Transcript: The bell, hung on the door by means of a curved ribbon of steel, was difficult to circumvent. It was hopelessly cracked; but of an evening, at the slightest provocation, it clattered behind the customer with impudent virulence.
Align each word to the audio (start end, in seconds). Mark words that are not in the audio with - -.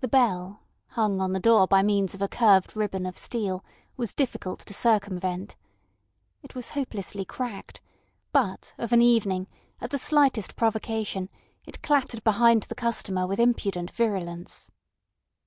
The 0.00 0.08
bell, 0.08 0.64
hung 0.88 1.18
on 1.22 1.32
the 1.32 1.40
door 1.40 1.66
by 1.66 1.82
means 1.82 2.14
of 2.14 2.20
a 2.20 2.28
curved 2.28 2.76
ribbon 2.76 3.06
of 3.06 3.16
steel, 3.16 3.64
was 3.96 4.12
difficult 4.12 4.58
to 4.66 4.74
circumvent. 4.74 5.56
It 6.42 6.54
was 6.54 6.72
hopelessly 6.72 7.24
cracked; 7.24 7.80
but 8.32 8.74
of 8.76 8.92
an 8.92 9.00
evening, 9.00 9.46
at 9.80 9.88
the 9.88 9.96
slightest 9.98 10.56
provocation, 10.56 11.30
it 11.64 11.80
clattered 11.80 12.22
behind 12.22 12.64
the 12.64 12.74
customer 12.74 13.26
with 13.26 13.40
impudent 13.40 13.90
virulence. 13.92 14.70